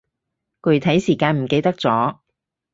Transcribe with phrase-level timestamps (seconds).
[0.63, 2.17] 具體時間唔記得咗